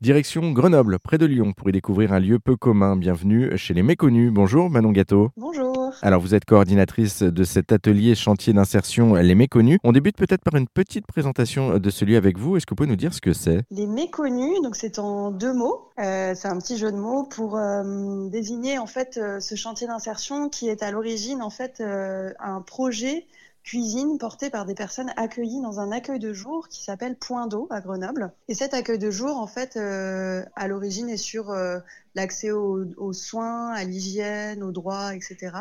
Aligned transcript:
Direction 0.00 0.52
Grenoble, 0.52 1.00
près 1.00 1.18
de 1.18 1.26
Lyon, 1.26 1.52
pour 1.52 1.68
y 1.70 1.72
découvrir 1.72 2.12
un 2.12 2.20
lieu 2.20 2.38
peu 2.38 2.54
commun. 2.54 2.94
Bienvenue 2.94 3.58
chez 3.58 3.74
les 3.74 3.82
Méconnus. 3.82 4.30
Bonjour 4.32 4.70
Manon 4.70 4.92
Gâteau. 4.92 5.30
Bonjour. 5.36 5.92
Alors 6.02 6.20
vous 6.20 6.36
êtes 6.36 6.44
coordinatrice 6.44 7.24
de 7.24 7.42
cet 7.42 7.72
atelier 7.72 8.14
chantier 8.14 8.52
d'insertion 8.52 9.16
Les 9.16 9.34
Méconnus. 9.34 9.80
On 9.82 9.90
débute 9.90 10.16
peut-être 10.16 10.44
par 10.44 10.54
une 10.54 10.68
petite 10.68 11.04
présentation 11.04 11.80
de 11.80 11.90
ce 11.90 12.04
lieu 12.04 12.16
avec 12.16 12.38
vous. 12.38 12.56
Est-ce 12.56 12.64
que 12.64 12.70
vous 12.70 12.76
pouvez 12.76 12.88
nous 12.88 12.94
dire 12.94 13.12
ce 13.12 13.20
que 13.20 13.32
c'est? 13.32 13.62
Les 13.72 13.88
Méconnus, 13.88 14.62
donc 14.62 14.76
c'est 14.76 15.00
en 15.00 15.32
deux 15.32 15.52
mots. 15.52 15.88
Euh, 15.98 16.32
c'est 16.36 16.46
un 16.46 16.58
petit 16.58 16.78
jeu 16.78 16.92
de 16.92 16.96
mots 16.96 17.24
pour 17.24 17.56
euh, 17.56 18.28
désigner 18.28 18.78
en 18.78 18.86
fait 18.86 19.18
euh, 19.20 19.40
ce 19.40 19.56
chantier 19.56 19.88
d'insertion 19.88 20.48
qui 20.48 20.68
est 20.68 20.84
à 20.84 20.92
l'origine 20.92 21.42
en 21.42 21.50
fait 21.50 21.82
un 21.82 22.60
projet 22.60 23.26
cuisine 23.64 24.16
portée 24.18 24.48
par 24.48 24.64
des 24.64 24.74
personnes 24.74 25.12
accueillies 25.16 25.60
dans 25.60 25.78
un 25.78 25.92
accueil 25.92 26.18
de 26.18 26.32
jour 26.32 26.68
qui 26.68 26.82
s'appelle 26.82 27.16
Point 27.16 27.46
d'eau 27.46 27.66
à 27.70 27.80
Grenoble. 27.80 28.32
Et 28.48 28.54
cet 28.54 28.72
accueil 28.72 28.98
de 28.98 29.10
jour, 29.10 29.36
en 29.36 29.46
fait, 29.46 29.76
euh, 29.76 30.42
à 30.56 30.68
l'origine 30.68 31.10
est 31.10 31.18
sur 31.18 31.50
euh, 31.50 31.78
l'accès 32.14 32.50
aux, 32.50 33.12
soins, 33.12 33.72
à 33.72 33.84
l'hygiène, 33.84 34.62
aux 34.62 34.72
droits, 34.72 35.14
etc. 35.14 35.54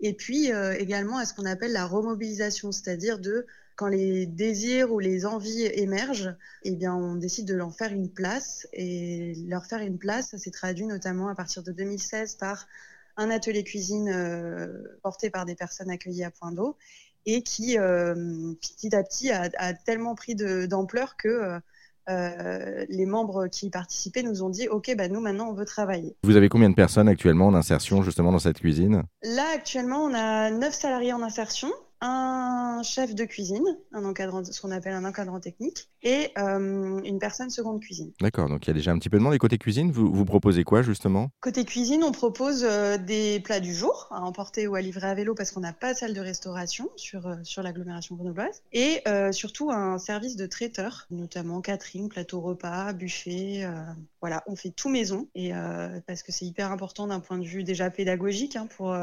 Et 0.00 0.12
puis 0.12 0.52
euh, 0.52 0.74
également 0.76 1.18
à 1.18 1.24
ce 1.24 1.34
qu'on 1.34 1.46
appelle 1.46 1.72
la 1.72 1.86
remobilisation, 1.86 2.72
c'est-à-dire 2.72 3.18
de 3.18 3.46
quand 3.76 3.88
les 3.88 4.26
désirs 4.26 4.92
ou 4.92 4.98
les 4.98 5.26
envies 5.26 5.66
émergent, 5.66 6.34
eh 6.64 6.74
bien, 6.74 6.94
on 6.94 7.14
décide 7.14 7.46
de 7.46 7.54
leur 7.54 7.74
faire 7.74 7.92
une 7.92 8.10
place. 8.10 8.66
Et 8.72 9.34
leur 9.46 9.66
faire 9.66 9.82
une 9.82 9.98
place, 9.98 10.30
ça 10.30 10.38
s'est 10.38 10.50
traduit 10.50 10.86
notamment 10.86 11.28
à 11.28 11.34
partir 11.34 11.62
de 11.62 11.72
2016 11.72 12.36
par 12.36 12.66
un 13.18 13.30
atelier 13.30 13.64
cuisine 13.64 14.10
porté 15.02 15.30
par 15.30 15.44
des 15.44 15.54
personnes 15.54 15.90
accueillies 15.90 16.24
à 16.24 16.30
Point 16.30 16.52
d'eau 16.52 16.76
et 17.26 17.42
qui, 17.42 17.78
euh, 17.78 18.14
petit 18.60 18.94
à 18.94 19.02
petit, 19.02 19.30
a, 19.30 19.50
a 19.58 19.74
tellement 19.74 20.14
pris 20.14 20.34
d'ampleur 20.34 21.16
que 21.16 21.28
euh, 21.28 21.58
euh, 22.08 22.86
les 22.88 23.04
membres 23.04 23.48
qui 23.48 23.66
y 23.66 23.70
participaient 23.70 24.22
nous 24.22 24.44
ont 24.44 24.48
dit 24.48 24.68
Ok, 24.68 24.94
bah, 24.96 25.08
nous 25.08 25.20
maintenant 25.20 25.48
on 25.48 25.54
veut 25.54 25.64
travailler. 25.64 26.16
Vous 26.22 26.36
avez 26.36 26.48
combien 26.48 26.70
de 26.70 26.74
personnes 26.74 27.08
actuellement 27.08 27.48
en 27.48 27.54
insertion 27.54 28.02
justement 28.02 28.30
dans 28.30 28.38
cette 28.38 28.60
cuisine? 28.60 29.02
Là, 29.22 29.44
actuellement, 29.54 30.04
on 30.04 30.14
a 30.14 30.50
9 30.50 30.72
salariés 30.72 31.12
en 31.12 31.22
insertion, 31.22 31.68
un 32.00 32.82
chef 32.82 33.14
de 33.14 33.24
cuisine, 33.24 33.64
un 33.92 34.04
encadrant, 34.04 34.44
ce 34.44 34.60
qu'on 34.60 34.70
appelle 34.70 34.92
un 34.92 35.04
encadrant 35.04 35.40
technique, 35.40 35.88
et 36.02 36.30
euh, 36.38 37.00
une 37.02 37.18
personne 37.18 37.50
seconde 37.50 37.80
cuisine. 37.80 38.12
D'accord, 38.20 38.48
donc 38.48 38.66
il 38.66 38.68
y 38.68 38.70
a 38.70 38.74
déjà 38.74 38.92
un 38.92 38.98
petit 38.98 39.08
peu 39.08 39.18
de 39.18 39.22
monde. 39.22 39.34
Et 39.34 39.38
côté 39.38 39.58
cuisine, 39.58 39.90
vous, 39.90 40.12
vous 40.12 40.24
proposez 40.24 40.62
quoi 40.62 40.82
justement? 40.82 41.30
Côté 41.40 41.64
cuisine, 41.64 42.04
on 42.04 42.12
propose 42.12 42.64
euh, 42.64 42.98
des 42.98 43.40
plats 43.40 43.60
du 43.60 43.74
jour 43.74 44.08
à 44.10 44.20
emporter 44.20 44.66
ou 44.66 44.74
à 44.74 44.80
livrer 44.80 45.08
à 45.08 45.14
vélo 45.14 45.34
parce 45.34 45.50
qu'on 45.50 45.60
n'a 45.60 45.72
pas 45.72 45.94
de 45.94 45.98
salle 45.98 46.14
de 46.14 46.20
restauration 46.20 46.90
sur, 46.96 47.26
euh, 47.26 47.36
sur 47.42 47.62
l'agglomération 47.62 48.14
grenobloise. 48.14 48.62
Et 48.72 49.02
surtout 49.32 49.70
un 49.70 49.98
service 49.98 50.36
de 50.36 50.46
traiteur, 50.46 51.06
notamment 51.10 51.60
catering, 51.60 52.08
plateau 52.08 52.40
repas, 52.40 52.92
buffet. 52.92 53.66
voilà, 54.20 54.42
on 54.46 54.56
fait 54.56 54.70
tout 54.70 54.88
maison 54.88 55.28
et 55.34 55.52
parce 56.06 56.22
que 56.22 56.32
c'est 56.32 56.44
hyper 56.44 56.70
important 56.70 57.06
d'un 57.06 57.20
point 57.20 57.38
de 57.38 57.44
vue 57.44 57.64
déjà 57.64 57.90
pédagogique 57.90 58.56
hein, 58.56 58.66
pour 58.66 58.94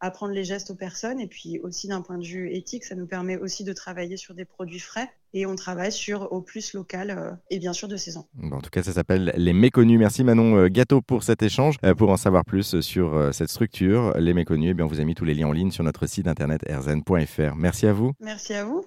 apprendre 0.00 0.32
les 0.32 0.44
gestes 0.44 0.70
aux 0.70 0.74
personnes 0.74 1.20
et 1.20 1.26
puis 1.26 1.58
aussi 1.60 1.88
d'un 1.88 2.02
point 2.02 2.18
de 2.18 2.24
vue 2.24 2.52
éthique, 2.52 2.84
ça 2.84 2.94
nous 2.94 3.06
permet 3.06 3.36
aussi 3.36 3.64
de 3.64 3.72
travailler 3.72 4.16
sur 4.16 4.34
des 4.34 4.44
produits 4.44 4.80
frais 4.80 5.10
et 5.32 5.46
on 5.46 5.56
travaille 5.56 5.92
sur 5.92 6.32
au 6.32 6.40
plus 6.40 6.74
local 6.74 7.10
euh, 7.10 7.32
et 7.50 7.58
bien 7.58 7.72
sûr 7.72 7.88
de 7.88 7.96
saison. 7.96 8.24
En 8.52 8.60
tout 8.60 8.70
cas, 8.70 8.82
ça 8.82 8.92
s'appelle 8.92 9.32
Les 9.36 9.52
Méconnus. 9.52 9.98
Merci 9.98 10.24
Manon 10.24 10.56
euh, 10.56 10.68
Gâteau 10.68 11.00
pour 11.00 11.24
cet 11.24 11.42
échange. 11.42 11.76
Euh, 11.84 11.94
Pour 11.94 12.10
en 12.10 12.16
savoir 12.16 12.44
plus 12.44 12.80
sur 12.80 13.30
cette 13.32 13.50
structure, 13.50 14.16
Les 14.18 14.34
Méconnus, 14.34 14.70
eh 14.70 14.74
bien, 14.74 14.84
on 14.84 14.88
vous 14.88 15.00
a 15.00 15.04
mis 15.04 15.14
tous 15.14 15.24
les 15.24 15.34
liens 15.34 15.48
en 15.48 15.52
ligne 15.52 15.70
sur 15.70 15.84
notre 15.84 16.06
site 16.06 16.28
internet 16.28 16.62
rzn.fr. 16.68 17.56
Merci 17.56 17.86
à 17.86 17.92
vous. 17.92 18.12
Merci 18.20 18.54
à 18.54 18.64
vous. 18.64 18.82